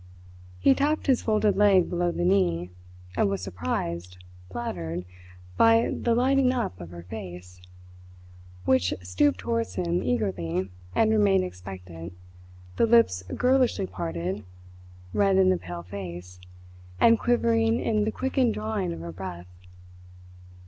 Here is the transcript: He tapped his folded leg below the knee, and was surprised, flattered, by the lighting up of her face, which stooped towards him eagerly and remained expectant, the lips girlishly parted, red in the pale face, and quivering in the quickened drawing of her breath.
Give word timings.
He 0.59 0.73
tapped 0.73 1.05
his 1.05 1.21
folded 1.21 1.55
leg 1.57 1.87
below 1.87 2.09
the 2.11 2.25
knee, 2.25 2.71
and 3.15 3.29
was 3.29 3.39
surprised, 3.43 4.17
flattered, 4.51 5.05
by 5.57 5.93
the 5.93 6.15
lighting 6.15 6.51
up 6.51 6.81
of 6.81 6.89
her 6.89 7.03
face, 7.03 7.61
which 8.65 8.95
stooped 9.03 9.37
towards 9.37 9.75
him 9.75 10.01
eagerly 10.01 10.71
and 10.95 11.11
remained 11.11 11.43
expectant, 11.43 12.13
the 12.77 12.87
lips 12.87 13.21
girlishly 13.35 13.85
parted, 13.85 14.43
red 15.13 15.37
in 15.37 15.49
the 15.49 15.57
pale 15.57 15.83
face, 15.83 16.39
and 16.99 17.19
quivering 17.19 17.79
in 17.79 18.03
the 18.03 18.11
quickened 18.11 18.55
drawing 18.55 18.91
of 18.93 19.01
her 19.01 19.11
breath. 19.11 19.53